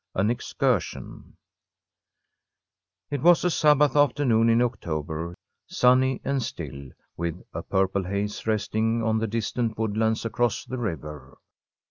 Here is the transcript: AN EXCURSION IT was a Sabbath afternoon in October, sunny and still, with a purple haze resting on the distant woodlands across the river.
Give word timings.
AN 0.15 0.31
EXCURSION 0.31 1.37
IT 3.11 3.21
was 3.21 3.43
a 3.45 3.51
Sabbath 3.51 3.95
afternoon 3.95 4.49
in 4.49 4.59
October, 4.59 5.35
sunny 5.67 6.19
and 6.23 6.41
still, 6.41 6.89
with 7.15 7.39
a 7.53 7.61
purple 7.61 8.05
haze 8.05 8.47
resting 8.47 9.03
on 9.03 9.19
the 9.19 9.27
distant 9.27 9.77
woodlands 9.77 10.25
across 10.25 10.65
the 10.65 10.79
river. 10.79 11.37